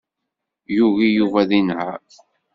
Yugi 0.75 1.07
Yuba 1.17 1.37
ad 1.43 1.51
yenheṛ. 1.57 2.01